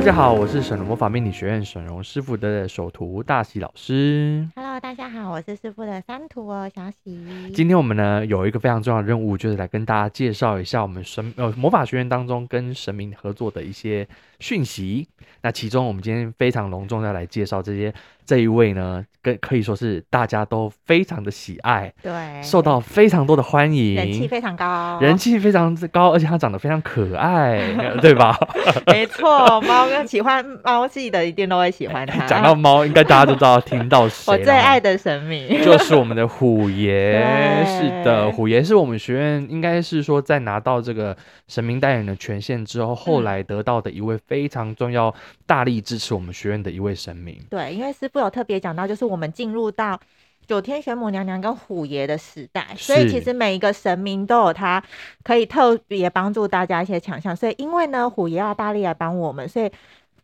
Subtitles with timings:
[0.00, 4.48] 大家好，我是沈龙魔法命理学院沈荣师傅的首徒大喜老师。
[4.56, 7.20] Hello，大家好，我是师傅的三徒哦，小喜。
[7.52, 14.08] 今天我们呢有一个非常重要的任务，就是来跟大家介绍一下我们神呃魔法学院当中跟神明合作的一些
[14.38, 15.06] 讯息。
[15.42, 17.92] 那其中我们今天非常隆重的来介绍这些。
[18.30, 27.60] 这一位呢，跟可以说是大家都非常的喜爱，对，受到非常多的欢迎，人气非常高， 人气非常之高，而且他长得非常可爱，
[28.00, 28.38] 对吧？
[28.86, 32.24] 没错，猫哥喜欢猫系的一定都会喜欢他。
[32.28, 34.32] 讲到猫，应该大家都知道听到 谁？
[34.32, 37.20] 我最爱的神明就是我们的虎爷。
[37.66, 41.16] 是的，虎爷是我们学院应该是说在拿到这个
[41.48, 45.12] 神明代言人的权限之后，后来得到的一位非常重要、
[45.48, 47.36] 大力支持我们学院的一位神明。
[47.50, 48.19] 对，因为师傅。
[48.20, 49.98] 有特别讲到，就是我们进入到
[50.46, 54.82] 九天玄母娘娘跟虎爷的时代，所以其实每一个神明都有他
[55.22, 57.34] 可以特别帮助大家一些强项。
[57.34, 59.70] 所以因为呢，虎爷要大力来帮我们，所以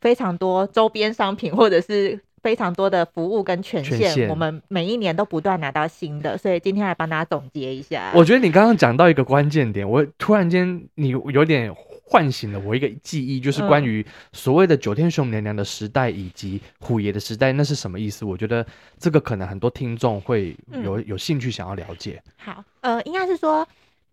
[0.01, 6.37] 非常多周边商品或者是非常多的服务跟权限，我们每一年都不断拿到新的。
[6.37, 8.11] 所以今天来帮大家总结一下。
[8.15, 11.73] 我觉得你刚刚讲到一个关键点，我突然间你有点。
[12.09, 18.25] 唤醒了我一个记忆，就是关于所谓的九天玄母娘娘的时代以及虎爷的时代，那是什么意思？
[18.25, 18.65] 我觉得
[19.01, 22.23] 这个可能很多听众会有有兴趣想要了解。
[22.37, 23.67] 好，呃，应该是说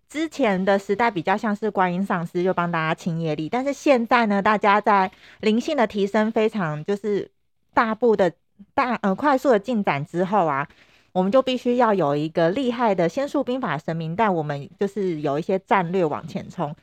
[0.09, 7.29] 之前的时代比较像是观音上师就帮大家清业力，但是现在呢，大家在灵性的提升非常就是
[7.75, 8.33] 大步的
[8.73, 10.67] 大呃快速的进展之后啊。
[11.13, 16.75] 我们就必须要有一个厉害的仙术兵法神明带我们，就是有一些战略往前冲。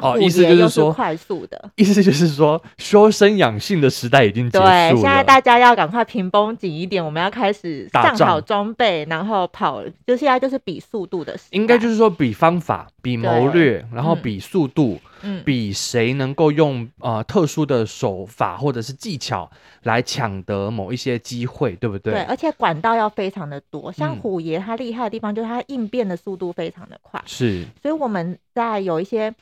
[0.00, 4.90] 那虎爷又是快速的， 意思就是说修身养性的时代已经结束了。
[4.90, 11.56] 对，现在大家要赶快平绷紧一点，我们要开始上好装备，然后跑，就现在就是比速度的时代。
[11.56, 14.94] 应该就是说比方法、比谋略，然后比速度。
[14.94, 19.50] 嗯嗯，比谁能够用呃特殊的手法或者是技巧
[19.84, 22.12] 来抢得某一些机会，对不对？
[22.12, 23.90] 对，而且管道要非常的多。
[23.90, 27.22] 像虎爷他厉害的地方就是他应变的速度非常的快。
[27.24, 29.34] 是，所以我们在有一些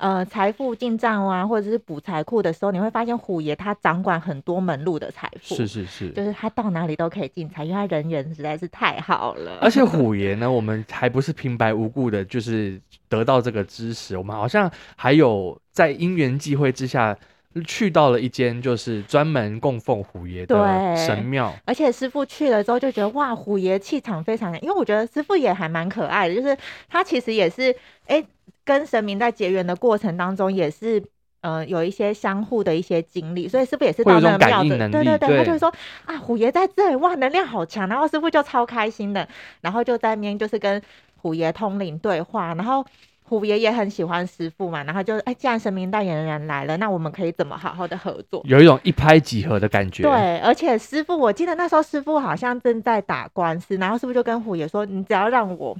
[0.00, 5.54] 呃财富进账啊，或者是补财库的时候，你会发现虎爷他掌管很多门路的财富。
[5.54, 9.58] 是是是，就是他到哪里都可以进财，因为他人缘实在是太好了。
[9.60, 12.80] 而且 虎爷呢，我们还不是平白无故的，就是。
[13.10, 17.18] 得到这个知识，我们好像还有在因缘际会之下
[17.66, 26.56] 去到了一间就是专门供奉虎爷的神庙，而且师傅去了之后就觉得哇，虎爷气场非常，因为我觉得师傅也还蛮可爱的，就是
[26.88, 27.74] 他其实也是
[28.06, 28.24] 哎
[28.64, 31.02] 跟神明在结缘的过程当中也是
[31.40, 35.72] 呃有一些相互的一些经历，所以师傅也是到那个庙的，对对对，他就会说
[36.04, 39.28] 啊虎爷在这里哇能量好强，然后师傅就超开心的，
[39.60, 40.82] 然后就在那边就是跟。
[41.22, 42.82] 虎爷通灵对话，然后
[43.24, 48.40] 虎爷也很喜欢师傅嘛，然后就哎，既然神明代言人来了，那我们可以怎么好好的合作？
[48.46, 50.02] 有一种一拍即合的感觉。
[50.02, 55.76] 对，而且师傅，我记得那时候师傅好像正在打官司，然后师傅就跟虎爷说：“你只要让我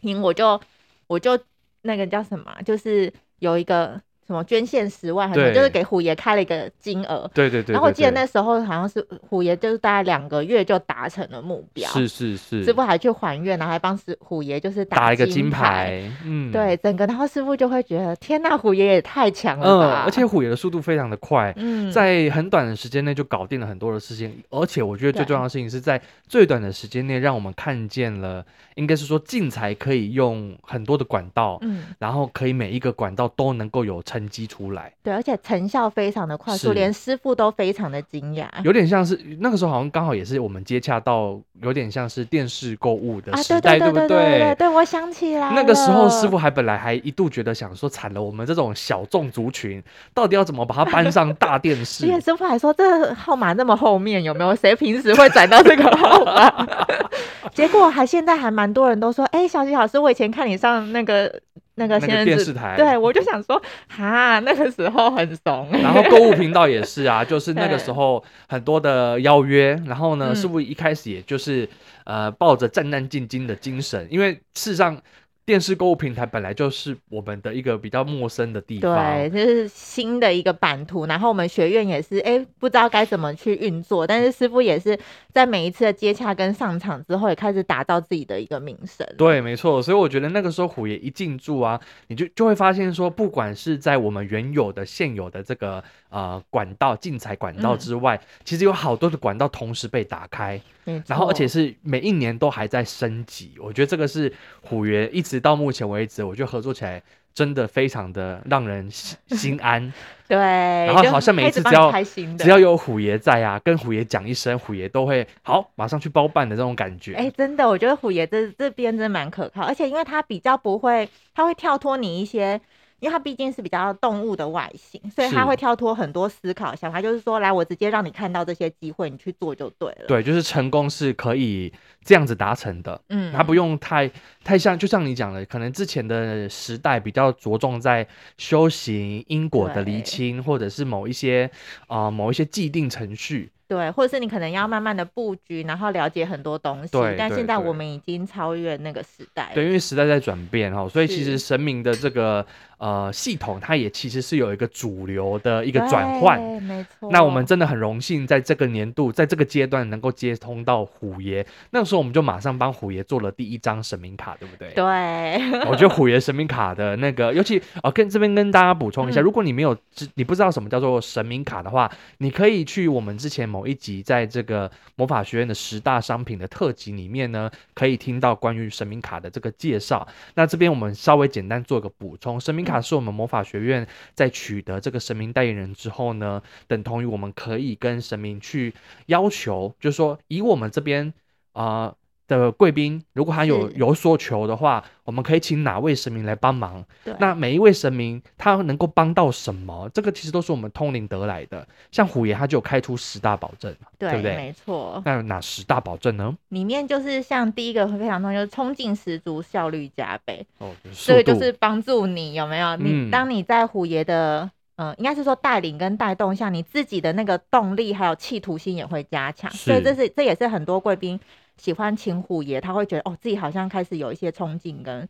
[0.00, 0.58] 赢，我就
[1.06, 1.38] 我就
[1.82, 7.28] 那个叫什么，就是有一个。”什么捐献十万，很多就是给虎爷开了一个金额。
[7.34, 7.72] 对对对。
[7.72, 11.90] 然后我记得那时候好像是虎爷，就是大概两个月就达成了目标。
[11.90, 12.62] 是是是。
[12.62, 16.08] 师傅还去还愿，然后还帮师虎爷就是打，打一个金牌。
[16.24, 16.52] 嗯。
[16.52, 20.02] 对，整个然后师傅就会觉得，天呐，虎爷也太强了吧！
[20.02, 24.40] 嗯，而且虎爷的速度非常的快，嗯，在很短的时间内就搞定了很多的事情。
[24.50, 28.46] 而且我觉得最重要的事情是在最短的时间内，让我们看见了，
[28.76, 34.19] 应该是说进财可以用很多的管道，嗯，然后可以每一个管道都能够有成。
[34.20, 38.46] 成绩出来，对，而且成效非常的快速，连师傅都非常的惊讶。
[38.62, 44.08] 有点像是那个时候，好像刚好也是我们接洽到，有点像是电视购物的时代，对不对？
[44.08, 49.82] 对，对，我想起来，那个时候师傅还本来还一度觉得想说，惨了，我们这种小众族群，
[50.12, 52.06] 到底要怎么把它搬上大电 视？
[52.20, 56.66] 师傅还说，这号码那么后面，有没有谁平时会转到这个号码？
[57.54, 61.40] 结果还现在还蛮多人都说，哎，小吉老师，我以前看你上那个。
[61.76, 65.68] 那个电视台，对，我就想说，哈，那个时候很怂。
[65.72, 71.68] 然后购物频道也是啊，就是那个时候很多的邀约，然后呢，是不是一开始也就是
[72.04, 75.00] 呃抱着战战兢兢的精神，因为事实上
[75.46, 81.06] 电视购物平台本来就是我们的一个比较陌生的地方，对，就是新的一个版图。
[81.06, 84.06] 然后我们学院也是，哎，不知道该怎么去运作。
[84.06, 84.96] 但是师傅也是
[85.32, 89.06] 在每一次的接洽跟上场之后，也开始打造自己的一个名声。
[89.16, 89.82] 对，没错。
[89.82, 100.60] 所以我觉得那个时候虎爷一进驻啊，你就就会发现说，不管是在我们原有的现有的这个呃管道进财管道之外，嗯，其实有好多的管道同时被打开，
[101.06, 103.54] 然后而且是每一年都还在升级。
[103.58, 105.40] 我觉得这个是虎爷一直。
[105.40, 107.02] 到目前为止，我觉得合作起来
[107.32, 109.90] 真的非常的让人心安。
[110.28, 111.90] 对，然后好像每一次只要
[112.38, 117.14] 只要有虎爷在啊，跟虎爷讲一声，虎爷都会好马上去包办的这种感觉。
[117.14, 122.60] 哎，真的，我觉得虎爷这这边真蛮可靠，而且因为他比较不会，他会跳脱你一些。
[123.00, 130.04] 因为它毕竟是比较动物的外形，所以它会跳脱很多思考想法，就是说，来，我直接让你看到这些机会，你去做就对了。
[130.06, 131.72] 对，就是成功是可以
[132.04, 133.00] 这样子达成的。
[133.08, 134.10] 嗯，它不用太
[134.44, 138.06] 太像，就像你讲的，可能之前的时代比较着重在
[138.36, 141.50] 修行因果的厘清，或者是某一些
[141.86, 143.50] 啊、呃、某一些既定程序。
[143.70, 146.90] 对，或者是你可能要慢慢的布局，然后了解很多东西。
[146.90, 149.52] 对，但现在我们已经超越那个时代。
[149.54, 152.44] 对，因为时代在转变哈，所以其实神明的这个
[152.78, 156.40] 呃系统，它也其实是有一个主流的一个转换。
[156.62, 157.08] 没错。
[157.12, 161.46] 那我们真的很荣幸，在这个年度，在这个阶段能够接通到虎爷。
[161.70, 164.72] 那个时候，我们就马上帮虎爷做了第一张神明卡，对不对？
[164.74, 165.62] 对。
[165.70, 171.88] 我觉得虎爷神明卡的那个，尤其啊、呃，跟这边跟大家补充一下，嗯、如果你没有知，你不知道什么叫做神明卡的话，
[172.18, 173.59] 你可以去我们之前某。
[173.60, 180.08] 某一集在这个魔法学院的十大商品的特辑里面呢，可以听到关于神明卡的这个介绍。
[180.34, 188.72] 那这边我们稍微简单做个补充，神明卡是我们魔法学院在取得这个神明代言人之后呢，等同于我们可以跟神明去
[189.06, 191.12] 要求，就是说以我们这边
[191.52, 191.62] 啊。
[191.62, 191.96] 呃
[192.38, 196.84] 的贵宾，如果他有有所求的话，我们可以请哪位神明来帮忙？
[197.04, 199.90] 对，那每一位神明他能够帮到什么？
[199.92, 201.66] 这个其实都是我们通灵得来的。
[201.90, 204.36] 像虎爷他就有开出十大保证，对，对不对？
[204.36, 205.02] 没错。
[205.04, 206.36] 那有哪十大保证呢？
[206.50, 210.46] 里面就是像第一个非常重要，就是冲劲十足，效率加倍。
[210.58, 212.76] 哦，所以就是帮助你有没有？
[212.76, 219.50] 你、嗯、当你在虎爷的嗯、呃，应该是说带领跟带动下，你自己的那个动力还有企图心也会加强。
[219.50, 221.18] 所以这是这也是很多贵宾。
[221.60, 225.06] 喜欢请虎爷，他会觉得哦，自己好像开始有一些冲劲跟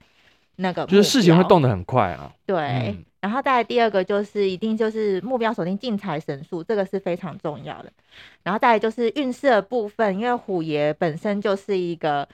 [0.56, 2.32] 那个，就是事情会动得很快啊。
[2.44, 7.92] 对，嗯、然后再来第二个就是一定就是目标锁定进财神术，这个是非常重要的。
[8.42, 12.28] 然后再来就是运势的部分，因为虎爷本身就是一个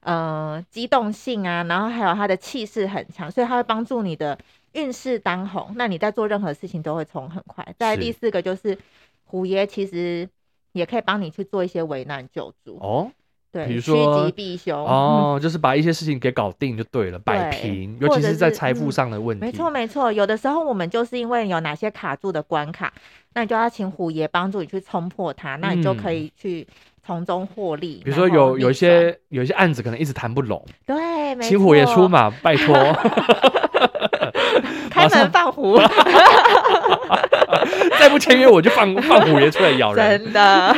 [0.00, 4.38] 呃机动性啊，然后还有他的气势很强，所以他会帮助你的
[4.72, 7.66] 运势当红，那你在做任何事情都会冲很快。
[7.78, 8.78] 再来第四个就是
[9.24, 10.28] 虎爷其实
[10.72, 13.10] 也可以帮你去做一些危难救助哦。
[13.52, 19.44] 对，比如说趋吉避凶哦，就是把一些事情给搞定就对了，摆平，尤其是在财富上的问题。
[19.44, 22.90] 没错没错，有的时候我们就是因为有哪些卡住的关卡，
[23.34, 26.66] 那你就要请虎爷帮助你去冲破它，那你就可以去
[27.04, 28.00] 从中获利。
[28.02, 30.96] 比如说有有一些有一些案子可能一直谈不拢，对，
[31.42, 32.74] 请虎爷出马，拜托，
[34.88, 35.78] 开门放虎，
[38.00, 40.74] 再不签约我就放放虎爷出来咬人，真的。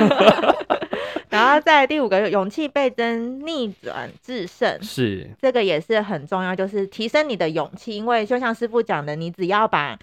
[1.35, 7.97] 然后在第五个，勇气倍增，逆转制胜，是这个也是很重要，就是提升你的勇气。
[7.97, 9.99] 因为就像师傅讲的，你只要把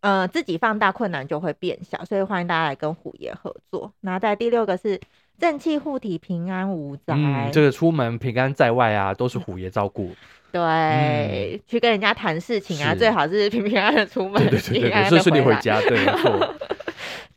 [0.00, 2.04] 呃自己放大，困难就会变小。
[2.04, 3.92] 所以欢迎大家来跟虎爷合作。
[4.00, 5.00] 然后在第六个是
[5.38, 7.14] 正气护体，平安无灾。
[7.14, 10.10] 嗯，这个出门平安在外啊，都是虎爷照顾。
[10.50, 15.80] 对，嗯、去跟人家谈事情啊，最好是平平安安的出门，对对对，顺顺利回家。
[15.82, 16.54] 对，没错。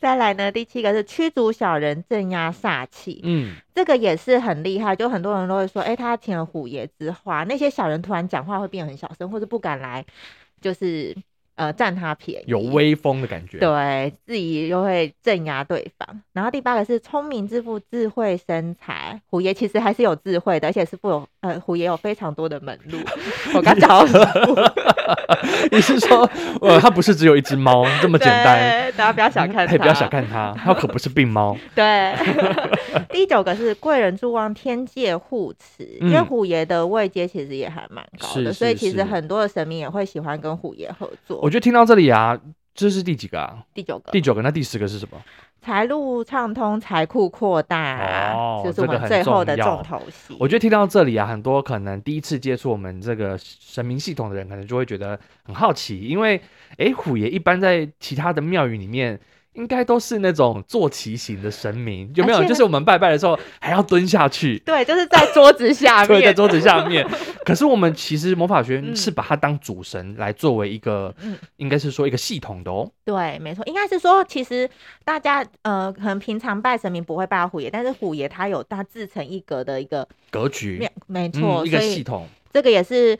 [0.01, 3.22] 再来呢，第七个是驱逐小人，镇压煞气。
[3.24, 10.03] 嗯，这个也是很厉害，就很多人都会说，哎、欸，他请了虎爷之花，那些小人突然讲话会变很小声，或者不敢来，
[10.60, 11.15] 就是。
[11.55, 16.24] 呃，占他便宜，有威风的感觉，对自己又会镇压对方。
[16.34, 19.22] 然后第八个是聪明致富，智慧生财。
[19.27, 23.00] 虎爷其实还是有智慧的，而且是富有呃，虎爷有非常多的门路。
[23.55, 24.05] 我刚讲，
[25.71, 26.29] 你是说，
[26.62, 28.91] 呃，他不是只有一只猫这么简单？
[28.91, 31.57] 大家不要小看他，不要小看它，它可不是病猫。
[31.74, 32.13] 对，
[33.10, 35.98] 第九个是贵人助旺，天界护持。
[36.01, 41.39] 嗯、因为虎爷的位阶其实也还蛮高的，所以其实很多的神明也会喜欢跟虎爷合作。
[41.41, 42.39] 我觉得听到这里啊，
[42.75, 43.57] 这是第几个啊？
[43.74, 44.12] 第九个。
[44.12, 45.19] 第九个，那第十个是什么？
[45.63, 50.36] 财路畅通，财库扩大，哦，就是我们最后的重头戏。
[50.39, 56.41] 我觉得听到这里啊，很多可能第一次接触我们这个神明系统的人，可能就会觉得很好奇，因为
[56.77, 59.20] 哎，虎爷一般在其他的庙宇里面
[59.53, 62.43] 应该都是那种坐骑型的神明，有没有？
[62.46, 67.05] 就是我们拜拜的时候还要蹲下去， 对，就是在桌子下面， 对，在桌子下面。
[67.43, 72.89] 可是我们其实魔法学院是把它当主神来作为一个，嗯，应该是说一个系统的哦。
[73.03, 74.70] 对，没错，应该是说，其实
[75.03, 82.27] 大家呃，可能平常拜神明不会拜虎爷，但是虎爷他有他自成一格的一个格局，没错，嗯，一个系统。
[82.53, 83.17] 这个也是。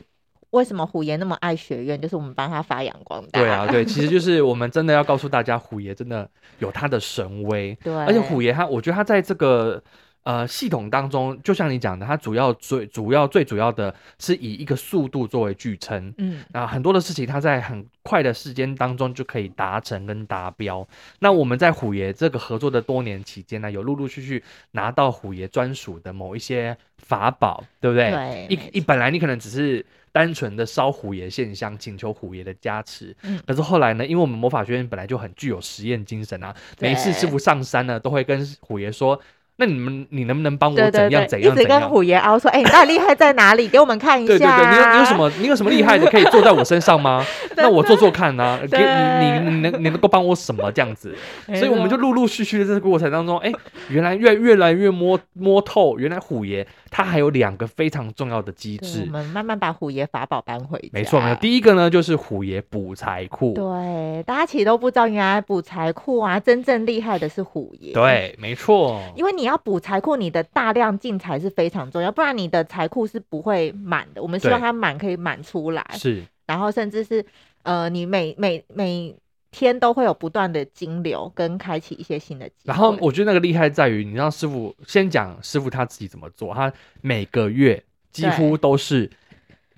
[0.52, 2.00] 为什么虎爷那么爱学院？
[2.00, 3.40] 就是我们帮他发扬光大。
[3.40, 6.28] 对啊， 对，其实就是我们真的要告诉大家，虎爷真的
[6.58, 7.74] 有他的神威。
[7.82, 9.82] 对，而且虎爷他，我觉得他在这个
[10.24, 16.12] 呃系统当中，就像你讲的，他主要最主要最主要的是以一个速度作为据称。
[16.18, 20.86] 嗯，啊，很多的事情他在很快的时间当中就可以达成跟达标。
[21.20, 28.10] 那我们在虎爷这个合作的多年期间呢，有陆陆续续拿到虎爷专属的某一些法宝，对不对？
[28.10, 29.82] 对，一一本来你可能只是。
[30.12, 33.16] 单纯的烧虎爷献香，请求虎爷的加持。
[33.22, 39.20] 嗯，可是后来呢，因为我们魔法学院本来就很具有实验精神啊，每一次师傅上山呢，都会跟虎爷说。
[39.62, 43.68] 那你们，你能不能帮我怎样怎样一直跟虎爷凹说，哎、欸，你到底厉害在哪里？
[43.68, 44.56] 给我们看一下、啊。
[44.56, 45.30] 对对对，你有你有什么？
[45.38, 47.24] 你有什么厉害的可以做在我身上吗？
[47.56, 48.58] 那我做做看啊。
[48.68, 51.14] 给你你你能你能够帮我什么这样子？
[51.54, 53.54] 所以我们就陆陆续续的这个过程当中，哎、欸，
[53.88, 59.04] 原来越越来越摸摸透，原来虎爷他还有两个非常重要的机制。
[59.06, 60.90] 我们慢慢把虎爷法宝搬回。
[60.92, 63.52] 没错没错，第一个呢就是虎爷补财库。
[63.54, 67.92] 对，大家其实都不知道，原来补财库啊，真正厉害的是虎爷。
[67.92, 74.22] 对，没错，因为你要补财库，你的大量进财是非常重要，不然你的财库是不会满的。
[74.22, 77.24] 我们希望它满可以满出来，是，然后甚至是
[77.62, 79.14] 呃，你每每每
[79.50, 82.50] 天都会有不断的金流跟开启一些新的。
[82.64, 89.10] 然后我觉得那个厉害在于，你让师傅先讲师傅他自己怎么做，他每个月几乎都是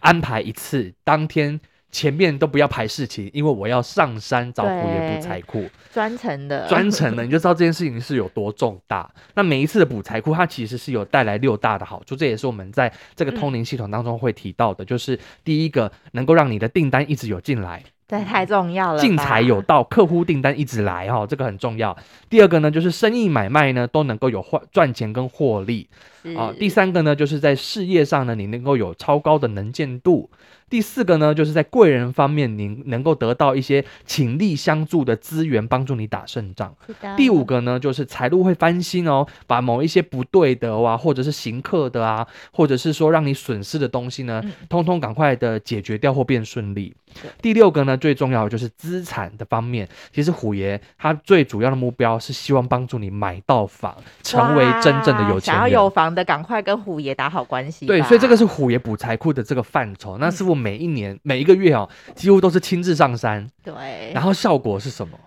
[0.00, 1.61] 安排一次当天。
[1.94, 9.08] 前面都不要排事情，因为我要上山找虎爷补财库，专程的，专程的， 你就知道这件事情是有多重大。
[9.34, 17.80] 那每一次的补财库，它其实是有带来六大的好处，这也是我们在这个通灵系统当中会提到的，嗯、就是第一个能够让你的订单一直有进来。
[18.06, 21.96] 这太重要了，进财有道，客户订单一直来哈，这个很重要。
[22.28, 25.88] 第二个呢，就是生意买卖呢都能够有赚赚钱跟获利
[26.36, 26.52] 啊。
[26.58, 30.28] 第三个呢，就是在事业上呢，你能够有超高的能见度。
[30.68, 36.75] 第四个呢，就是在贵人方面，您能够得到一些倾力相助的资源，帮助你打胜仗。
[37.16, 46.94] 第五个呢，就是财路会翻新哦，把某一些不对的啊，或者是行客的啊，或者是说让你损失的东西呢，通通赶快的解决掉或变顺利。
[47.40, 49.88] 第六个呢，最重要的就是资产的方面。
[50.12, 55.61] 其实虎爷他最主要的目标是希望帮助你买到房，成为真正的有钱人。
[55.61, 57.87] 想要有房的，赶快跟虎爷打好关系。
[57.87, 60.18] 对，所以这个是虎爷补财库的这个范畴。
[60.18, 63.47] 那师傅每一年、每一个月哦，几乎都是亲自上山。
[63.62, 64.11] 对。
[64.14, 65.18] 然后效果是什么？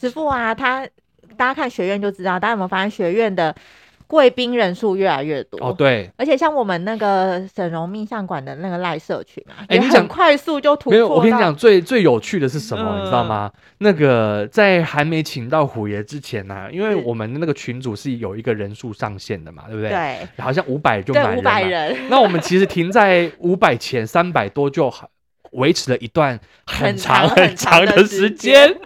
[0.00, 0.86] 师傅啊，他
[1.36, 3.54] 大家看学院就知道，大家有没有发现学院的？
[4.06, 10.92] 贵宾人数越来越多哦，对，而且像我们那个沈嵘命相馆的那个赖社群啊，哎、欸，你很快速就突破。
[10.92, 13.50] 没有，我跟你讲，最最有趣的是什么，呃、你知道吗？
[13.78, 19.90] 那个在还没请到虎爷之前呢、啊，因为我们的那个群主是有一个人数上限的嘛，对不对？
[19.90, 21.96] 对，好像五百就满人，五百人。
[22.08, 25.08] 那我们其实停在五百前三百多就好。
[25.52, 28.76] 维持了一段很长很长的时间，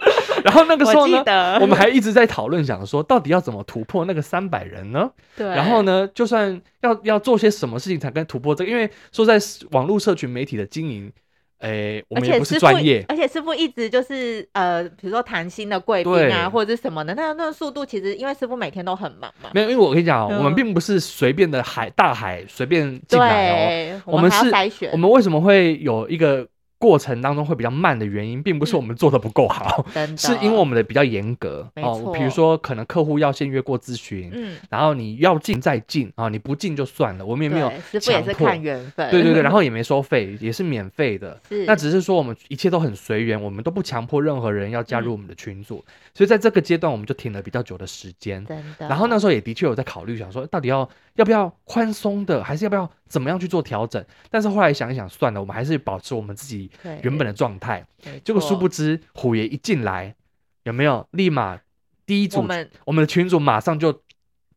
[0.45, 1.23] 然后那个时候呢，
[1.55, 5.09] 我，我们还一直在讨论，想说到底要怎么突破那个三百人呢？
[5.37, 5.47] 对。
[5.47, 9.39] 然后呢，就算要要做些什么事情才跟突破这个，因为说在
[9.71, 11.11] 网络社群媒体的经营，
[11.59, 19.49] 诶，我们也不是专业，而且师傅一直就是呃，比如说谈心的贵宾啊，或者是什么的，那那个速度其实因为师傅每天都很忙嘛。
[19.53, 24.51] 没有，因为我跟你讲哦，我们并不是随便的海大海随便进来哦，我们是
[24.91, 26.47] 我们为什么会有一个。
[26.81, 32.11] 过程当中会比较慢的原因，并不是我们做的不够好， 嗯、是因为我们的比较严格哦。
[32.11, 41.65] 比如说，可能客户要先约过咨询，嗯，然后你要进再进啊，你不进就算了，我们也没有师傅也是看缘分，对对对，然后也没收费，也是免费的， 是。
[41.65, 48.43] 那只是说我们一切都很随缘，我们都不强迫任何人要加入我们的群组，嗯、所以在这个阶段我们就停了比较久的时间。
[48.79, 54.03] 然后那时候也的确有在考虑，想说到底要要不要宽松的，还是要不要怎么样去做调整？
[54.29, 56.70] 但是后来想一想，算了，我们还是保持我们自己
[57.01, 57.85] 原本的状态。
[58.23, 60.15] 结果殊不知，虎爷一进来，
[60.63, 61.59] 有没有立马
[62.05, 64.01] 第一组我们，我们的群主马上就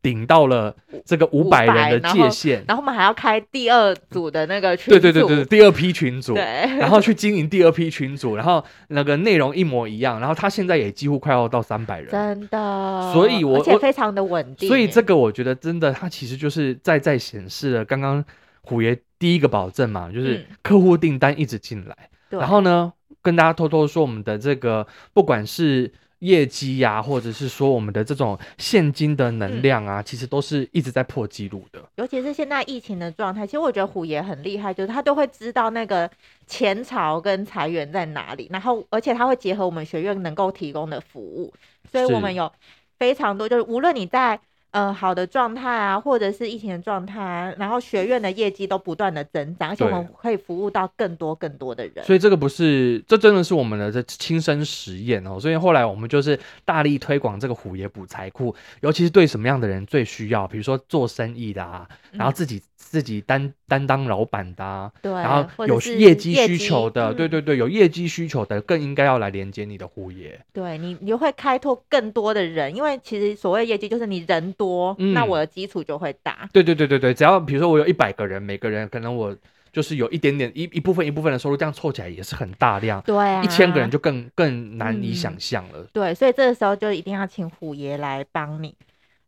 [0.01, 6.43] 顶到了这个五百人的界限，然后我们还要开第二组的那个群组，对对对对，第二批群组，对，
[6.77, 18.23] 然后去经营第二批群组，然后那个内容一模一样，然后他现在也几乎快要到三百人，真的，所以我而且非常的稳定，所以这个我觉得真的，他其实就是在在显示了刚刚
[18.61, 22.91] 虎爷第一个保证嘛，就是客户订单一直进来，嗯、然后呢，
[23.21, 31.81] 跟大家偷偷说，我们的这个不管是业绩呀，或者是说我们的这种现金的能量啊，嗯、其实都是一直在破纪录的。
[31.95, 36.09] 尤其是现在疫情的状态，其实我觉得虎爷很厉害，就是他都会知道那个
[36.45, 41.53] 钱潮跟裁源在哪里，然后而且他会结合我们学院能够提供的服务，
[41.91, 42.51] 所以我们有
[42.99, 44.39] 非常多，就是无论你在。
[44.75, 52.03] 嗯、呃，好的状态啊，或者是疫情的状态啊，然后学院的业绩都不断的增长，而且我们可以服务到更多更多的人。
[52.03, 55.39] 所以这个不是，这真的是我们的这亲身实验哦。
[55.39, 62.61] 所以后来我们就是大力推广这个虎爷补财库，尤其是对什么样的人最需要，比如说做生意的啊，然后自己。
[62.95, 70.39] 嗯自己担担当老板的、啊，对，然后有业绩需求的，对对对，有业绩需求的更应该要来连接你的虎爷。
[70.53, 76.47] 对你，你会开拓更多的人，因为其实所谓业绩就是你人多，嗯、那我的基础就会大。
[76.53, 79.35] 对对对对对，只要比如说我有一百个人，每个人可能我
[79.73, 83.01] 就是有一点点一一部分一部分的收入，这样凑起来也是很大量。
[83.01, 85.87] 对、啊，一千个人就更更难以想象了、嗯。
[85.91, 88.73] 对，所以这个时候就一定要请虎爷来帮你。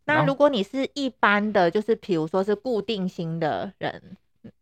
[0.07, 4.01] 那如果你是一般的，就是比如说是固定薪的人，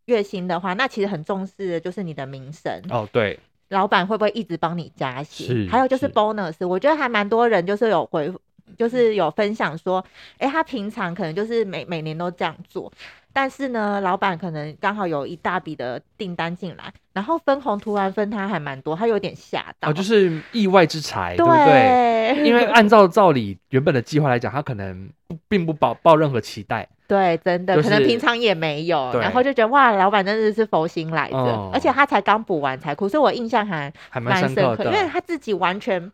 [0.06, 3.08] 月薪的话，那其实很重视的就是你的名声哦。
[3.12, 3.38] 对，
[3.68, 5.68] 老板会不会一直帮你加薪？
[5.70, 8.30] 还有就是 bonus，我觉得还蛮多人就是有回，
[8.76, 10.04] 就是有分享说，
[10.38, 12.92] 哎、欸，他平常可能就是每每年都这样做。
[13.32, 19.90] 但是呢，老板可能刚好有一大笔的订单进来，然后分红突然分他还蛮多，他有点吓到。
[19.90, 22.46] 哦，就是意外之财，对，不对？
[22.48, 25.06] 因为按照照理原本的计划来讲，他可能
[25.48, 26.88] 并不抱抱任何期待。
[27.08, 36.10] 对，真的，就是，可能平常也没有，然后就觉得哇，老板真的是佛心来着，嗯，而且他才刚补完财库，所以我印象还还蛮深刻的，因为他自己完全。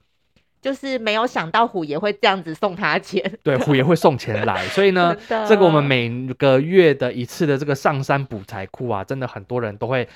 [0.62, 5.12] 就是没有想到虎爷会这样子送他钱，对，虎爷会送钱来， 所以呢，
[5.48, 6.08] 这个我们每
[6.38, 10.08] 个月的一次的这个上山补财库啊，真的很多人都会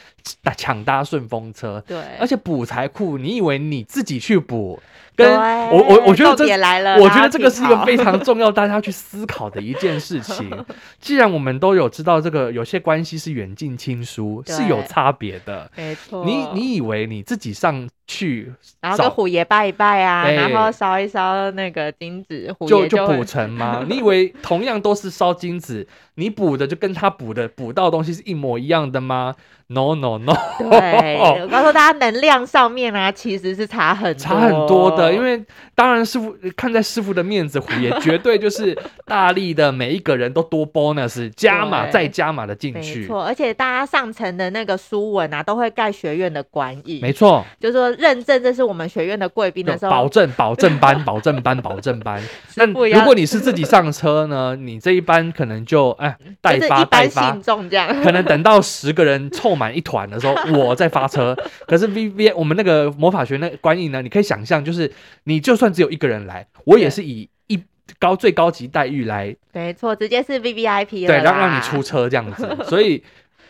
[0.57, 4.81] 抢搭顺风车，对，而且补财库，你以为你自己去补，
[5.17, 5.35] 跟
[5.71, 10.51] 我我我觉得这来了，我觉得这个是一个非常重要，大家去思考的一件事情。
[11.01, 16.25] 既然我们都有知道这个有些关系是远近亲疏，是有差别的，没错。
[16.25, 23.85] 你你以为你自己上去，然后跟虎爷拜一拜啊，然后烧一烧那个金子，虎爷就就补成吗？
[23.89, 29.35] 你以为同样都是烧金子，你补的就跟他补的补到的东西是一模一样的吗
[29.69, 30.33] ？No no no！
[30.71, 35.13] 对， 我告诉大家，能量上面啊，其实是差很多差很多的。
[35.13, 35.43] 因为
[35.75, 43.01] 当然师傅看在师傅的面子，也绝对就是大力的，每一个人都多 bonus 加码再加码的进去。
[43.01, 47.01] 没错，而且大家上层的那个书文啊，都会盖学院的官印。
[47.01, 52.23] 没错，就是说认证这是我们学院的贵宾的时候，保证保证班保证班保证班。
[52.55, 59.56] 那如果你是自己上车呢，你这一班可能就哎代发代发，信众这样，可能等到十个人凑。
[59.57, 61.37] 满一团的时候，我在发车。
[61.67, 64.01] 可是 V V 我们那个魔法学那个观影呢？
[64.03, 64.91] 你可以想象，就是
[65.25, 67.61] 你就算只有一个人来，我也是以一
[67.99, 69.35] 高最高级待遇来。
[69.53, 72.57] 没错，直接是 V V I P 对，让让你出车这样子。
[72.69, 73.03] 所以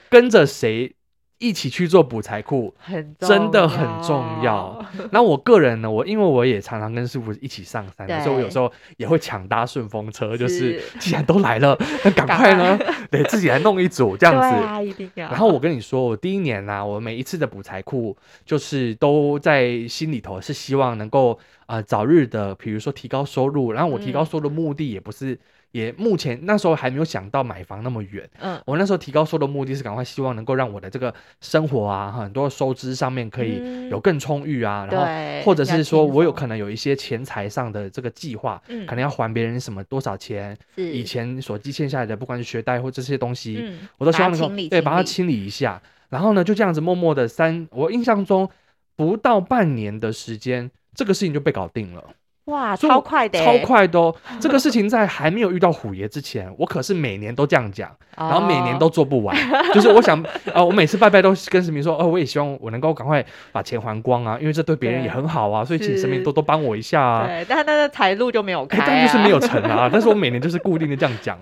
[0.08, 0.92] 跟着谁？
[1.38, 2.74] 一起去做补财库，
[3.18, 4.82] 真的很重要。
[5.12, 12.78] 那我个人呢，我因为我也常常跟师傅一起上山，所以我有时候也会抢搭顺风车，就是既然都来了， 那赶快呢，
[13.10, 14.66] 对自己来弄一组这样子。
[14.66, 15.28] 啊、一定要。
[15.28, 21.32] 然后我跟你说，我第一年呢、啊，我每一次的补财库，就是都在心里头是希望能够
[21.66, 23.72] 啊、呃、早日的，比如说提高收入。
[23.72, 25.38] 然后我提高收入的目的也不是。
[25.72, 48.48] 嗯也目前那时候还没有想到买房那么远，嗯，我那时候提高收入的目的是赶快希望能够让我的这个生活啊，很多收支上面可以有更充裕啊，嗯、然后或者是说我有可能有一些钱财上的这个计划，嗯，可能要还别人什么多少钱，以前所积欠下来的，不管是学贷或这些东西，嗯，我都希望能够对把它清理一下，然后呢就这样子默默的三，我印象中
[48.96, 52.02] 不到半年的时间，这个事情就被搞定了。
[52.46, 54.14] 哇，超快的，超快的哦！
[54.38, 59.36] 这个事情在还没有遇到虎爷之前，我可是每年都这样讲，然后每年都做不完。
[59.74, 67.26] 就是我想，呃，我每次拜拜都跟神明说，哦，我也希望我能够赶快把钱还光啊，因为这对别人也很好啊，所以请神明多多帮我一下啊。
[67.26, 69.88] 对，但他那个财路就没有开，但就是没有成啊。
[69.92, 71.36] 但是我每年就是固定的这样讲，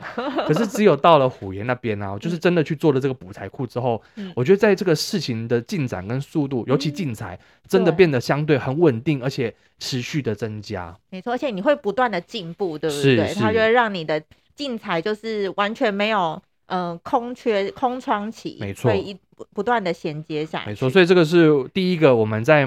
[0.47, 4.01] 可是只有到了虎爷那边啊，就是真的去做了这个补财库之后，
[4.35, 10.97] 我觉得在这个事情的进展跟速度，尤其进财，真的变得相对很稳定，而且持续的增加。
[11.11, 13.35] 没错，而且你会不断的进步，对不对？
[13.35, 14.23] 它就会让你的
[14.55, 19.17] 进财就是完全没有嗯、呃、空缺空窗期，没错，所以一
[19.53, 20.67] 不断的衔接下来。
[20.67, 22.67] 没错，所以这个是第一个我们在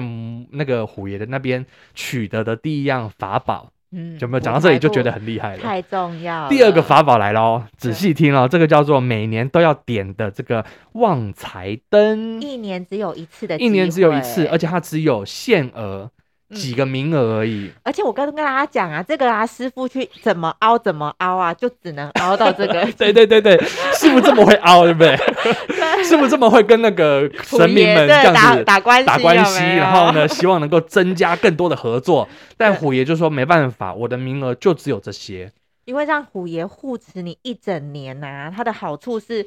[0.50, 3.72] 那个虎爷的那边取得的第一样法宝。
[3.92, 5.62] 嗯，有没有讲到这里就觉得很厉害了？
[5.62, 6.48] 太重要。
[6.48, 16.10] 第二个法宝来了哦，仔细听哦，这个叫做每年都要点的这个旺财灯，一年只有一次的，一年只有一次，而且它只有限额。
[16.54, 17.70] 几个名额而已。
[17.82, 22.86] 而且我刚刚跟大家讲啊，这个啊，师傅去怎么凹怎么凹啊，就只能凹到这个。
[22.96, 23.54] 对对对对，
[24.08, 25.16] 师傅这么会凹， 对不对？
[26.04, 32.28] 是不是这么会跟那个神明们这样子打，打关系，打关系，然后呢，希望能够增加更多的合作。
[32.56, 35.52] 但虎爷就说没办法，我的名额就只有这些。
[35.84, 39.46] 因为让虎爷护持你一整年呐、啊，它的好处是。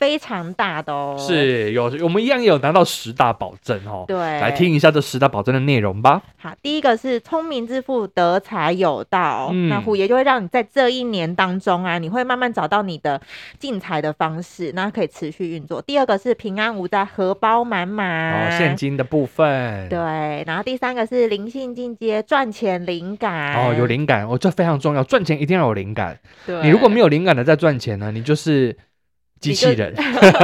[0.00, 4.06] 非常大的哦，是有我们一样有拿到十大保证哦。
[4.08, 6.22] 对，来听一下这十大保证的内容吧。
[6.38, 9.50] 好，第一个是聪明致富，得财有道。
[9.52, 13.20] 嗯、那虎爷就会让你在这一年当中啊，你会慢慢找到你的
[13.58, 15.82] 进财的方式，那可以持续运作。
[15.82, 18.32] 第二个是平安无灾，荷包满满。
[18.32, 19.86] 哦，现金的部分。
[19.90, 19.98] 对，
[20.46, 23.54] 然后第三个是灵性进阶，赚钱灵感。
[23.54, 26.18] 哦，有灵感，哦，这非常重要，赚钱一定要有灵感。
[26.46, 28.74] 对，你如果没有灵感的在赚钱呢，你就是。
[29.40, 29.94] 机器人，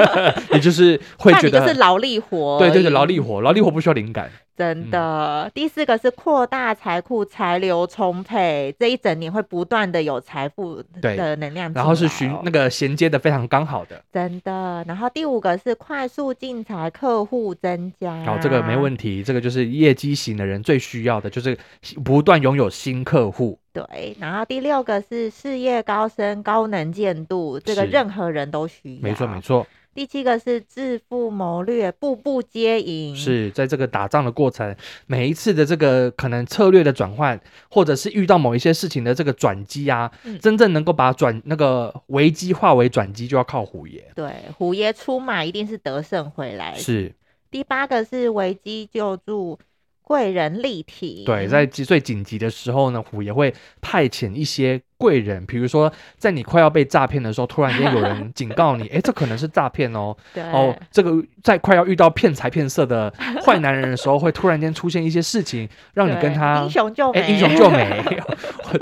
[0.52, 4.30] 你就是会觉得是劳力活，对，对对劳力活，劳力活不需要灵感。
[4.56, 14.02] 真的，嗯、第四个是扩大财库，财流充沛，这一整年会不断的有财富的能量，然后是循那个衔接的非常刚好的。
[14.12, 18.24] 真的，然后第五个是快速进财，客户增加。
[18.24, 21.56] 好，这个没问题，这个就是业绩型的人最需要的，就是
[22.02, 23.58] 不断拥有新客户。
[23.72, 29.02] 对，然后第六个是事业高升，高能见度，这个任何人都需要。
[29.02, 29.66] 没错，没错。
[29.96, 33.16] 第七个是致富谋略，步步皆赢。
[33.16, 44.12] 是在这个打仗的过程，每一次的这个可能策略的转换，或者是遇到某一些事情的这个转机啊，嗯、真正能够把转那个危机化为转机，就要靠虎爷。
[44.14, 46.74] 对，虎爷出马一定是得胜回来。
[46.74, 47.14] 是。
[47.50, 49.58] 第八个是危机救助。
[50.06, 60.16] 贵人力挺，对，在最紧急的时候呢，虎也会派遣一些贵人，比如说在你快要被诈骗的时候，突然间有人警告你，哎，这可能是诈骗哦。
[60.32, 63.12] 对哦，这个在快要遇到骗财骗色的
[63.44, 68.00] 坏男人的时候，会突然间出现一些事情，让你跟他英雄救美， 英雄救美，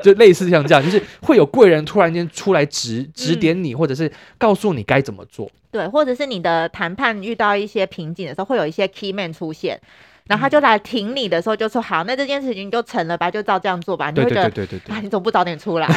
[0.03, 5.51] 就类似像这样，就是会有贵人突然间出来指指点你，嗯、或者是告诉你该怎么做。
[5.71, 9.81] 对，或者是你的谈判遇到一些瓶颈的时候，会有一些 key man 出现。
[10.27, 15.87] 然后他就来挺你的时候，就说：“好，那这件事情就成了吧，就照这样做吧。”你会觉得，对对对啊，你怎么不早点出来？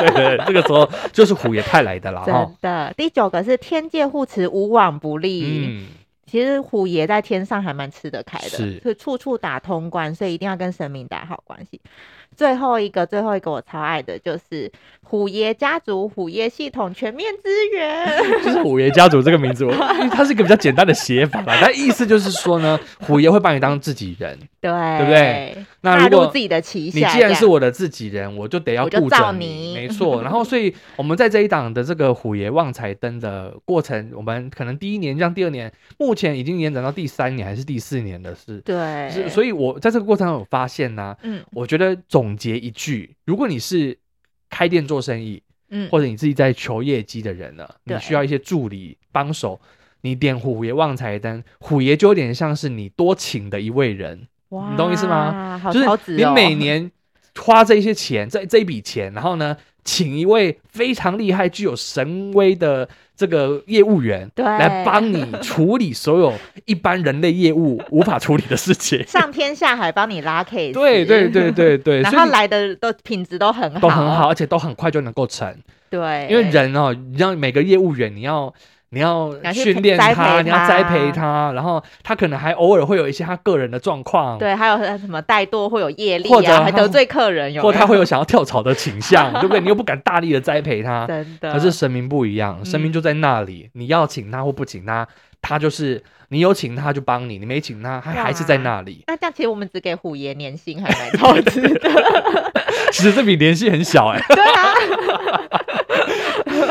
[0.00, 2.22] 对对对，这个时候就是虎爷派来的啦。
[2.24, 5.66] 真的，第九个是天界护持，无往不利。
[5.66, 5.86] 嗯，
[6.26, 11.78] 其实虎爷在天上还蛮吃得开的，是，所以处处打通关，所以一定要跟神明打好关系。
[12.36, 14.70] 最后一个，最后一个我超爱的就是
[15.02, 18.06] 虎爷家族、虎爷系统全面支援，
[18.44, 25.66] 就是虎爷家族这个名字，我 因为它是一个比较简单的写法吧，但意思就是说呢，虎爷会把你当自己人，对，对不对？
[25.82, 30.20] 那如果自己的旗下，你既然是我的自己人，我就得要顾着你，没错。
[30.22, 38.60] 然后，所以我们在这一档的这个虎爷旺财灯的过程，我们可能第一年，这样第二年，目前已经延展到第三年还是第四年的事。
[38.64, 43.96] 对，是，所以我在这个过程中有发现呢、啊，嗯，我觉得总结一句，如果你是
[44.48, 49.60] 开店做生意，嗯，或者你自己在求业绩的人呢，你需要一些助理帮手，
[50.02, 54.26] 你点虎爷旺财灯，虎爷就有点像是你多请的一位人。
[54.48, 55.60] 哇，你懂意思吗？
[55.64, 56.90] 哦、就是你每年
[57.36, 66.32] 花这些钱，这这一笔钱，然后呢，请一位非常厉害、具有神威的这个业务员，对，来帮你处理所有
[66.66, 75.54] 一般人类业务无法处理的事情， 上天下海帮你拉 case，对对对对对， 然后来的都品质都很好，都很好，而且都很快就能够成。
[75.88, 78.52] 对，因为人哦，你让每个业务员你要。
[78.92, 89.60] 你要训练他，他，你要栽培他，然后他可能还偶尔会有一些他个人的状况，对，还有什么怠惰会有业力啊，或者还得罪客人有，有，或他会有想要跳槽的倾向， 对不对？
[89.60, 91.52] 你又不敢大力的栽培他，真的。
[91.52, 95.06] 可是神明不一样，神明就在那里，嗯、你要请他或不请他，
[95.40, 99.04] 他就是你有请他就帮你，你没请他，他还是在那里。
[99.06, 101.42] 那这样其实我们只给虎爷年薪还蛮高的，
[102.90, 104.34] 其实这笔年薪很小哎、欸。
[104.34, 104.74] 对啊。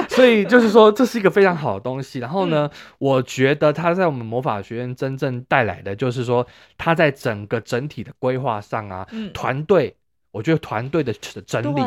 [0.10, 2.20] 所以就是说，这是一个非常好的东西。
[2.20, 6.46] 然后呢，嗯、我觉得它在我们魔法学院真正带来的，就是说
[6.78, 9.96] 它在整个整体的规划上啊，嗯、团队，
[10.32, 11.14] 我觉得团队的
[11.46, 11.82] 整理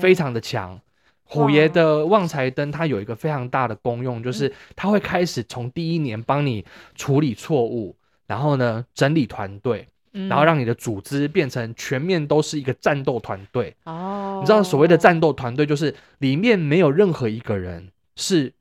[0.00, 0.80] 非常的强。
[1.22, 6.64] 虎爷的旺财灯，它有一个非常大的功用，就是它会开始从第一年帮你
[6.96, 7.94] 处理错误，
[8.26, 9.86] 然后呢，整理团队。
[10.12, 18.52] 然后让你的组织变成全面都是一个战斗团队哦，你知道所谓的战斗团队就是里面没有任何一个人是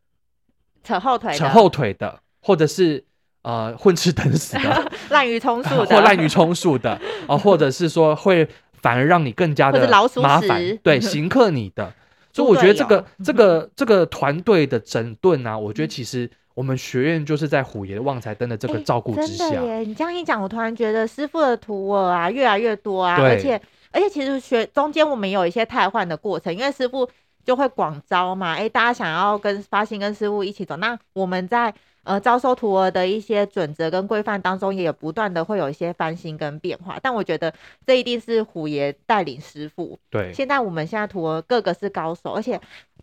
[0.84, 3.04] 扯后腿、扯后腿的，或者是
[3.42, 9.90] 呃混吃等死的、 滥竽充数的， 或滥竽充数的 啊，或者是说会反而让你更加的
[10.22, 11.92] 麻烦，对，刑克你的。
[12.32, 16.30] 所以我觉得这个这个这个团队的整顿啊，我觉得其实。
[16.60, 19.46] 我们学院就是在虎爷旺财灯的这个照顾之下。
[19.46, 19.80] 欸、真的耶！
[19.80, 23.56] 你这样一讲，我突然觉得师傅的徒儿啊越来越多啊，而且
[23.92, 27.10] 而且其实学中间我们有一些汰换的过程，因为师傅
[27.46, 31.74] 就会广招嘛，哎、欸，大家想要跟发心跟师傅一起走，那我们在。
[32.04, 36.98] 呃，招收徒儿的一些准则跟规范当中，也有不断的会有一些翻新跟变化。
[37.04, 37.54] 但我觉得
[37.86, 40.00] 这一定是虎爷带领师傅。
[40.10, 42.60] 对，现在我们现在徒儿个个是高手，而且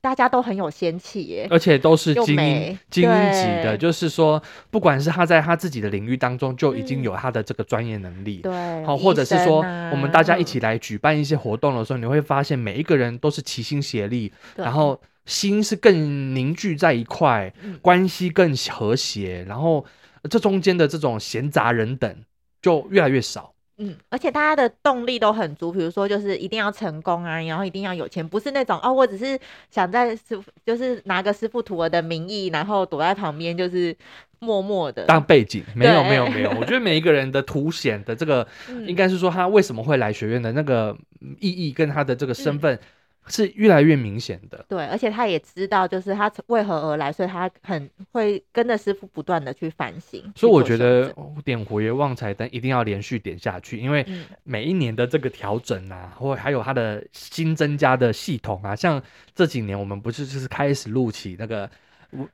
[0.07, 3.77] 大家都很有仙气耶，而且都是精英精英级的。
[3.77, 4.41] 就是说，
[4.71, 15.01] 不管是他在他自己的领域当中就已经有他的这个专业能力，对、嗯，好，或者是说、啊、我们大家一起来举办一些活动的时候，嗯、你会发现每一个人都是齐心协力，对然后。
[15.27, 19.85] 心是更凝聚在一块，嗯、关系更和谐，然后
[20.31, 22.17] 这中间的这种闲杂人等
[22.63, 23.53] 就越来越少。
[23.79, 29.39] 嗯，而且大家的动力都很足，比如说就是一定要成功啊，然后一定要有钱，不是那种哦，我只是
[29.71, 33.95] 想在师傅就是拿个师傅徒儿的名义，然后躲在旁边就是
[34.39, 35.63] 默默的当背景。
[35.75, 40.97] 没有没有没有，我觉得每一个人的凸显的这个，嗯、应该是说他为什么会来学院的那个
[41.39, 42.79] 意义跟他的这个身份。
[43.27, 50.23] 嗯是越来越明显的，对，而且他也知道，就是他为何而来，所以他很会跟着师傅不断的去反省。
[50.37, 51.13] 所以我觉得
[51.45, 54.07] 点虎爷旺财灯一定要连续点下去，因为
[54.45, 59.03] 每一年的这个调整啊，或还有它的新增加的系统啊，像
[59.35, 61.69] 这几年我们不是就是开始录起那个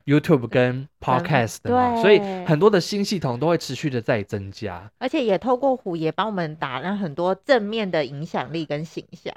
[0.05, 9.33] YouTube 跟 Podcast 的嘛，嗯、所以很多的新系统都会持续的在增加，而且也透过虎爷帮我们打了很多正面的影响力跟形象。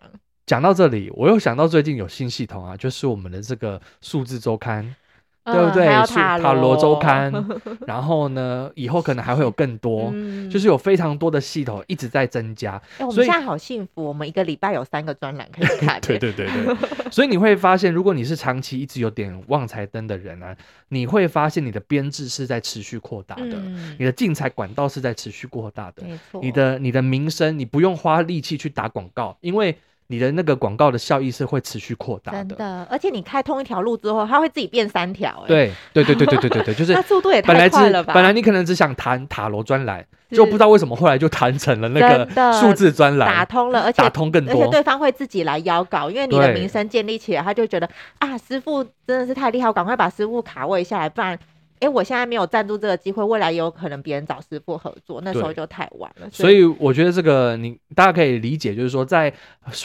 [0.47, 4.95] 讲到这里，我又想到最近有新系统啊，就是我们的这个数字周刊，
[5.43, 5.87] 嗯、对不对？
[6.07, 7.33] 塔罗周刊。
[7.85, 12.81] 然后呢，以后可能还会有更多，嗯、就是有非常多的系统一直在增加。
[12.99, 16.01] 欸、我们现在好幸福，我们一个礼拜有三个专栏可以看。
[16.07, 17.11] 对对对对。
[17.11, 20.57] 所以你会发现，如果你是长期一直有点旺财灯的人啊，
[20.91, 26.05] 你会发现你的编制是在持续扩大的，嗯、你的进财管道是在持续扩大的。
[26.05, 26.41] 没错。
[26.41, 29.77] 你的你的名声，你不用花力气去打广告，因为。
[30.09, 35.45] 你的那个广告的效益是会持续扩大的，真的，而且你开通一条路之后，它会自己变三条。
[35.49, 36.93] 对，对，对，对，对，对，对，对，就是。
[36.97, 38.15] 那速度也太快了吧？
[38.15, 47.89] 本来你可能只想谈塔罗专栏，就不知道为什么后来就谈成了那个数字专栏，打通了，而且打通更多，而且对方会自己来邀稿，因为你的名声建立起来，他就觉得
[48.19, 51.39] 啊，师傅真的是太厉害，赶快把师傅卡位下来，不然。
[51.79, 56.27] 哎、欸，我现在没有赞助这个机会，未来有可能别人找师傅合作，那时候就太晚了。
[56.31, 59.31] 所以，所以我觉得这个你大家可以理解，就是说，在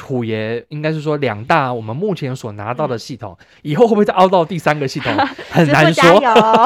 [0.01, 5.13] 虎爷应该是说两大我们目前所拿到的系统，嗯、以后会不会再凹到第三个系统，
[5.51, 6.21] 很难说，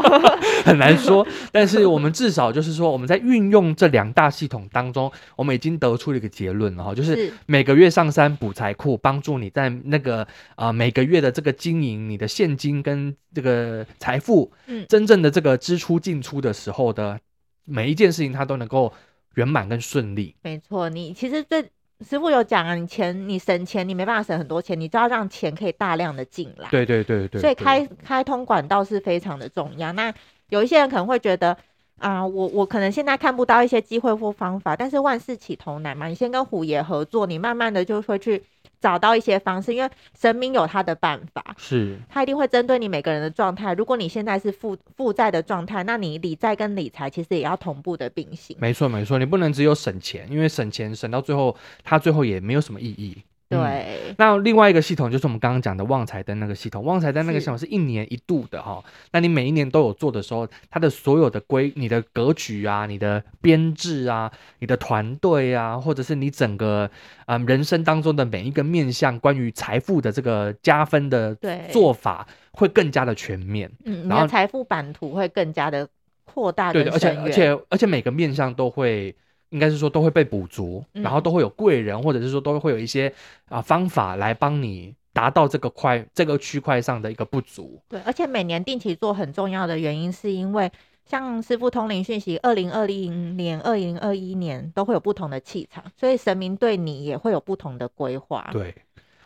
[0.63, 1.25] 很难说。
[1.51, 10.21] 但是我们至少就是说，我们在运用这两大系统当中，我们已经得出了一个结论了哈，就是每个月上山补财库，帮助你在那个
[10.55, 15.14] 啊、呃、每个月的这个经营你的现金跟这个财富，嗯，真正。
[15.21, 17.19] 的这个支出进出的时候的
[17.63, 18.91] 每一件事情，它都能够
[19.35, 20.35] 圆满跟顺利。
[20.43, 21.61] 没错，你其实这
[22.05, 26.67] 师傅有讲啊，你钱你省钱，你没办法省很多钱，你就要让钱可以大量的进来。
[26.69, 27.41] 对对对对。
[27.41, 29.91] 所以开开通管道是非常的重要。
[29.93, 30.13] 那
[30.49, 31.51] 有一些人可能会觉得
[31.97, 38.43] 啊、呃，我我可能现在看不到一些机会或方法，但是万事起头难嘛，你先跟虎爷合作，你慢慢的就会去。
[38.85, 43.73] 找到一些方式，因为神明有他的办法，是他一定会针对你每个人的状态。
[43.73, 48.55] 如果你现在是负负债的状态，那你理债跟理财其实也要同步的并行。
[48.59, 53.17] 没错没错，你不能只有省钱，因为省钱省到最后，它最后也没有什么意义。
[53.47, 58.83] 对、嗯，那另外一个系统就是我们刚刚讲的旺财灯那个系统，旺财灯那个系统是一年一度的哈。
[58.83, 66.89] 是那你每一年都有做的时候，它的所有的规、你的格局啊、你的编制啊、你的团队啊，或者是你整个
[67.27, 71.37] 嗯人生当中的每一个面向，关于财富的这个加分的
[71.71, 73.71] 做法，会更加的全面。
[73.83, 75.87] 嗯，然后财富版图会更加的
[76.23, 79.15] 扩大对，而且而且而且每个面向都会。
[79.55, 83.11] 应该是说都会被补足，嗯、然后都会有贵人，或者是说都会有一些
[83.47, 87.81] 啊方法来帮你达到这个块这个区块上的一个不足。
[87.87, 90.69] 对，而且每年定期做很重要的原因，是因为
[91.05, 98.49] 像师傅通灵讯息，二零二零年、二零二一年都会有不同的气场，所以神明对你也会有不同的规划。
[98.51, 98.75] 对，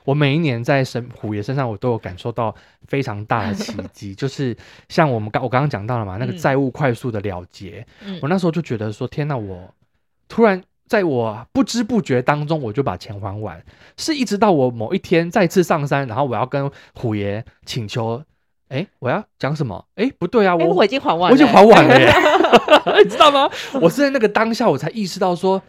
[0.04, 2.54] 我每一年在神虎爷身上，我都有感受到
[2.88, 4.56] 非常大的奇 迹，就是
[4.90, 9.74] 像我们刚我刚刚讲到了嘛，那个债务快速的了结，嗯、我那时候就觉得说，天哪，我。
[10.30, 13.62] 突然，在我不知不觉当中，我就把钱还完。
[13.98, 18.24] 是一直到我某一天再次上山，然后我要跟虎爷请求，
[18.70, 19.84] 哎，我要讲什么？
[19.96, 22.14] 哎，不对啊，我我已经还完了，我已经还完了耶，
[23.04, 23.50] 你知道吗？
[23.82, 25.62] 我是在那个当下，我才意识到说，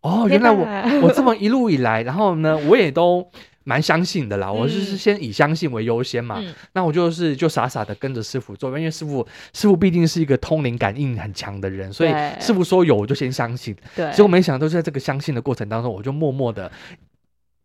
[0.00, 0.66] 哦，原来我
[1.02, 3.28] 我这么一路以来，然后呢，我也都
[3.64, 6.36] 蛮相信的啦，我就是先以相信为优先嘛。
[6.38, 13.74] 嗯、那我就是就傻傻的跟着师傅做，因为师傅师傅毕竟是一个通灵感应很强的人，所以师傅说有我就先相信。
[13.96, 16.70] 对，结果没想到就在这个相信的过程当中，我就默默的。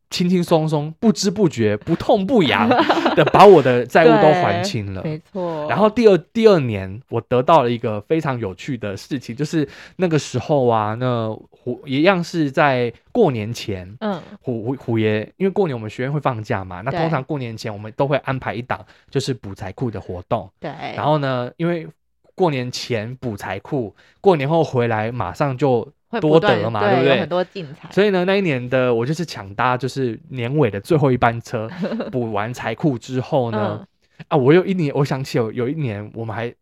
[0.10, 2.68] 轻轻松松，不知不觉，不痛不痒
[3.16, 5.04] 的把我的债务都还清了。
[5.04, 5.68] 没错。
[5.70, 9.68] 然后第二第二年，我得到了一个非常有趣的事情，就是
[9.98, 20.50] 那个时候啊，那虎一样是在过年前，嗯，虎虎虎爷，因为过年我们学院会放假嘛，那通常过年前我们都会安排一档就是补财库的活动。
[20.60, 20.72] 对。
[20.96, 21.88] 然后呢，因为
[22.34, 25.88] 过年前补财库，过年后回来马上就。
[26.22, 27.20] 多得嘛，对不对？
[27.20, 27.90] 很多进财。
[27.92, 31.70] 所以呢，那一年的我就是抢搭，就是年尾的最后一班车，
[32.12, 33.86] 补完财库之后呢，
[34.18, 36.54] 嗯、啊，我有一年，我想起有有一年，我们还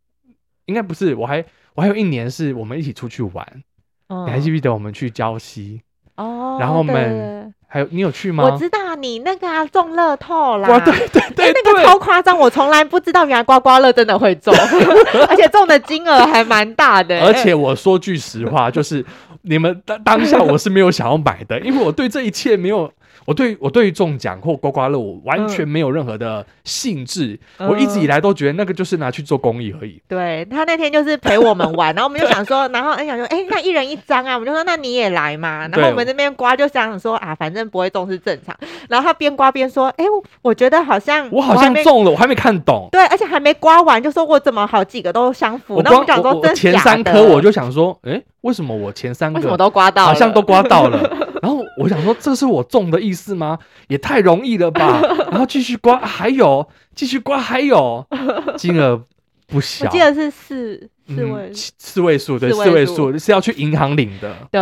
[0.65, 1.43] 应该不是，我还
[1.75, 3.63] 我还有一年是我们一起出去玩，
[4.09, 5.81] 嗯、你还记不记得我们去礁溪？
[6.15, 8.43] 哦，然后我们还有你有去吗？
[8.45, 14.53] 我知道你那个啊中乐透啦，对对对，对，那个超夸张，我从来不知道原来刮刮乐真的会中，
[15.29, 17.19] 而且中的金额还蛮大的。
[17.21, 19.05] 而且我说句实话，就是。
[19.49, 22.91] 你们当当下我是没有想要买的，因为我对这一切没有，
[23.27, 27.37] 我对我对于中奖或刮刮乐我完全没有任何的兴致。
[27.57, 30.01] 嗯、我一直以来都觉得那个就是拿去做公益而已。
[30.07, 35.67] 对，他那天就是陪我们玩，然后我们就想说， 然后哎想说，哎、欸、那一人一张啊，我们就说那你也来嘛。
[35.67, 38.55] 然后我们这边刮就想说啊，反正不会中是正常。
[38.87, 40.09] 然后他边刮边说，哎、欸，
[40.41, 42.87] 我觉得好像我好像中了，我还没看懂。
[42.93, 45.81] 对，而且还没刮完就说我怎么好几个都相符。
[45.83, 48.23] 那我们讲说真前三颗我就想说，哎、欸。
[48.41, 51.26] 为什么我前三个我都刮到了， 好像都刮到了。
[51.41, 53.57] 然后我想说，这是我中的意思吗？
[53.87, 55.01] 也太容易了吧！
[55.29, 58.05] 然后继续刮，还有继续刮，还有
[58.57, 59.03] 金额
[59.47, 64.35] 不小，我记得是四四位、嗯、四位数，对，四位数是要去银行领的。
[64.51, 64.61] 对。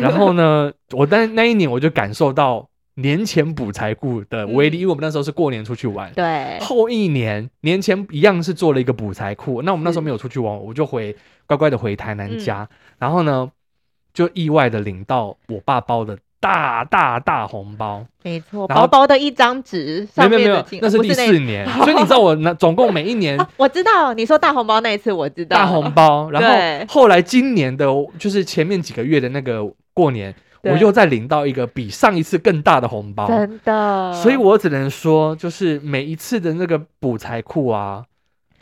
[0.00, 6.12] 然后呢，我那那一年我就感受到年前补财库的威力，嗯、因为我们那时候是过年出去玩。
[6.12, 6.58] 对。
[6.60, 12.68] 后一年年前一样是做了一个补财库，那我们那时候没有出去玩，我就回乖乖的回台南家。
[12.70, 13.50] 嗯然后呢，
[14.14, 25.56] 就意外的领到我爸包的大大大红包，没错，薄薄的一张纸，上面没有没有那是第四年，所以你知道我那总共每一年， 啊，我知道你说大红包那一次我知道。
[25.56, 27.86] 大红包，然后后来今年的，
[28.18, 38.04] 就是前面几个月的那个过年，我又再领到一个比上一次更大的红包，真的，所以我只能说，就是每一次的那个补财库啊。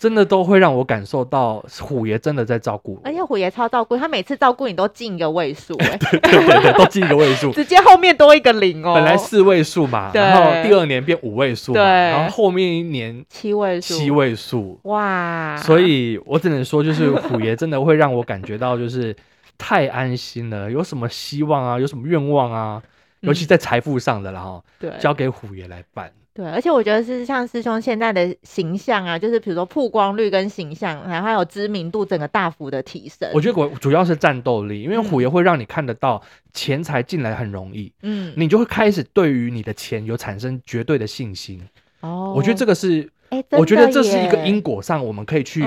[0.02, 8.94] 真的都会让我感受到虎爷真的在照顾我，而且虎爷超照顾，他每次照顾你都进一个位数， 哎，对对对对，都进一个位数，直接后面多一个零哦。
[8.96, 15.56] 本来四位数嘛，然后第二年变五位数，对，然后后面一年七位数，七位数，哇！
[15.58, 19.14] 所以我只能说，就是虎爷真的会让我感觉到，就是
[19.56, 20.68] 太安心了。
[20.68, 22.82] 有什么希望啊，有什么愿望啊，
[23.20, 26.10] 尤其在财富上的，然后对，交给虎爷来办。
[26.34, 33.30] 对，而且我觉得是像师兄现在的形象啊，就是比如说曝光率跟形象，然后还有知名度，整个大幅的提升。
[33.34, 36.22] 我觉得我主要是战斗力，因为虎爷会让你看得到
[36.54, 41.60] 钱财进来很容易，嗯，你就会开始对于你的钱有产生绝对的信心。
[42.00, 45.62] 哦，我觉得这个是，欸、我觉得这是一个因果上我们可以去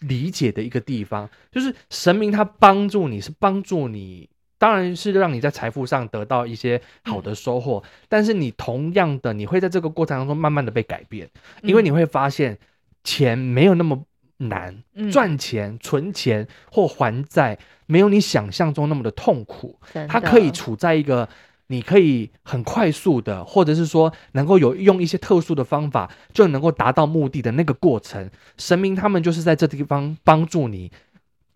[0.00, 4.28] 理解的一个地方，嗯、就是神明他帮助你是帮助你。
[4.64, 11.28] 当然是让你在财富上得到一些好的收获，嗯、但是你同样的，你会在这个过程当中慢慢的被改变，
[11.60, 12.56] 嗯、因为你会发现
[13.02, 14.02] 钱没有那么
[14.38, 21.28] 难，嗯、赚钱、存钱或还债没有你想象中那么的痛苦，它可以处在一个
[21.66, 30.90] 你可以很快速的，或者是说能够有用一些特殊的方法就能够达到目的的那个过程，神明他们就是在这地方帮助你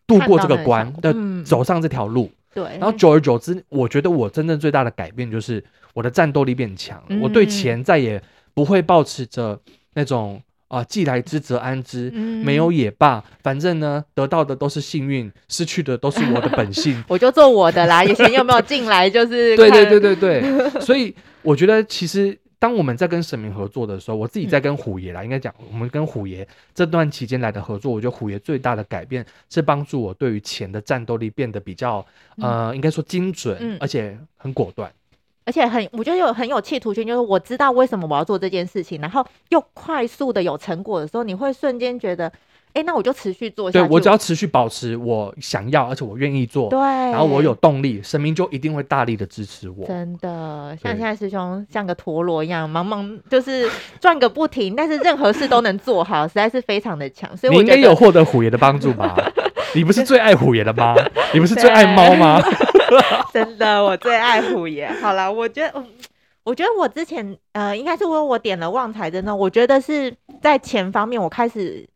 [0.07, 2.31] 度过这个关的，嗯、走上这条路。
[2.55, 5.63] 对，然后久而久之，我觉得我真正最大的改变就是
[5.95, 8.23] 我的战斗力变强，嗯、我对钱再也
[8.55, 9.61] 不会抱持着
[9.95, 22.39] 那种啊，既来之则安之，嗯、没有也罢，反正呢，得到的都是幸运，失去的都是我的本性， 我就做我的啦，以前有没有进来就是对对对对对，所以我觉得其实。
[22.59, 32.05] 当我们在跟神明合作的时候，我自己在跟虎爷啦，嗯、应该讲我们跟虎爷这段期间来的合作，我觉得虎爷最大的改变是帮助我对于钱的战斗力变得比较，
[32.37, 34.93] 嗯、呃，应该说精准，嗯、而且很果断，
[35.45, 42.33] 而且很，我觉得有很有企图心，就是我知道为什么我要做这件事情，然后又快速的有成果的时候，你会瞬间觉得。
[42.79, 43.85] 哎，那我就持续做下去。
[43.85, 49.85] 对，我只要持续保持我想要，而且我愿意做，对，然后我有动力，神明就一定会大力的支持我。
[49.85, 57.37] 真的，像现在师兄像个陀螺一样，忙忙就是转个不停，但是任何事都能做好，实在是非常的强。
[57.37, 59.17] 所以我你应该有获得虎爷的帮助吧？
[59.75, 60.95] 你不是最爱虎爷的吗？
[61.35, 62.41] 你不是最爱猫吗？
[63.35, 64.89] 真的，我最爱虎爷。
[65.03, 65.85] 好了，我觉得。
[66.45, 71.87] 我觉得我之前呃，应该是我我点了旺财的呢，我觉得是在钱方面，我开始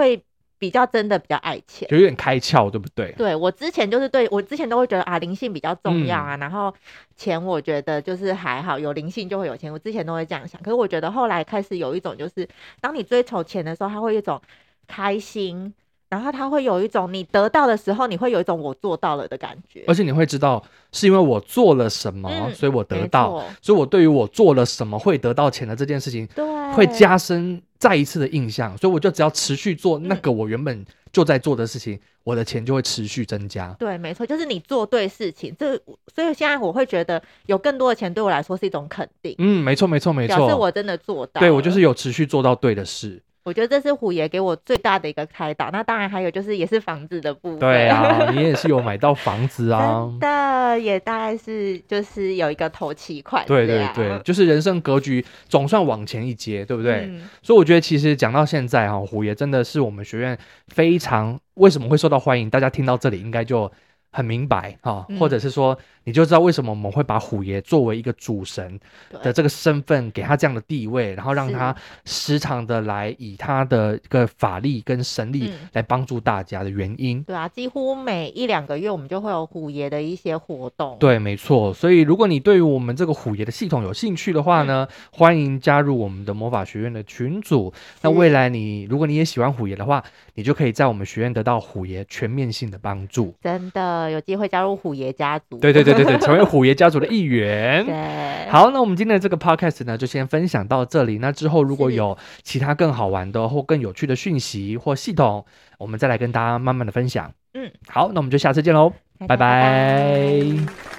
[0.00, 0.20] 会
[0.58, 3.12] 比较真的比较爱钱，就有点开窍，对不对？
[3.12, 6.74] 对，我之前就是对我之前都会觉得啊，灵性比较重要啊，嗯、然后
[7.16, 10.60] 钱我觉得就是还好，有灵性就会有钱，我之前都会这样想。
[10.62, 12.48] 可是我觉得后来开始有一种，就是
[12.80, 14.40] 当你追求钱的时候，它会有一种
[14.88, 15.72] 开心。
[16.10, 33.74] 然后他会有一种你得到的时候，你会有一种我做到了的感觉，而且你会知道是因为我做了什么，嗯、所以我得到，所以我对于我做了什么会得到钱的这件事情，对，会加深再一次的印象，所以我就只要持续做那个我原本就在做的事情，嗯、我的钱就会持续增加。
[33.78, 35.74] 对，没错，就是你做对事情，这
[36.14, 39.34] 所以现在我会觉得有更多的钱对我来说是一种肯定。
[39.38, 43.20] 嗯，没错，没错，没错，表示我真的做到，对我就是有持续做到对的事。
[43.42, 45.70] 我觉得这是虎爷给我最大的一个开导。
[45.72, 47.58] 那当然还有就是也是房子的部分。
[47.58, 50.08] 对啊， 你也是有买到房子啊。
[50.10, 53.44] 真的，也大概是就是有一个头期款。
[53.46, 57.06] 对对对，就是人生格局总算往前一阶，对不对？
[57.08, 60.38] 嗯、所以我觉得其实讲到现在哈，虎爷真的是我们学院
[60.68, 63.70] 非常为什么会受到欢迎，大家听到这里应该就
[64.10, 65.78] 很明白哈，或者是说。
[66.04, 68.80] 你就知道为什么我们会把虎爷作为一个主神
[69.22, 77.22] 的这个身份，给他这样的地位，然后让他时常的来以他的一个法力跟神力来帮助大家的原因。
[77.24, 80.96] 对啊，几乎每一两个月我们就会有虎爷的一些活动。
[80.98, 81.72] 对，没错。
[81.72, 87.72] 所以如果你对于我们这个虎爷的系统有兴趣的话呢，欢迎加入我们的魔法学院的群组。
[88.00, 90.02] 那未来你如果你也喜欢虎爷的话，
[90.40, 93.34] 你就可以在我们学院得到虎爷全面性的帮助。
[93.42, 95.58] 真的有机会加入虎爷家族。
[95.58, 95.94] 对对对。
[96.00, 97.84] 对对，成为虎爷家族的一员。
[97.84, 101.18] 对，好，那我们今天的这个 podcast 呢，就先分享到这里。
[101.18, 105.44] 那之后如果有其他更好玩的或更有趣的讯息或系统，
[105.76, 107.30] 我们再来跟大家慢慢的分享。
[107.52, 109.36] 嗯，好，那我们就下次见喽，拜拜。
[109.36, 110.89] 拜拜。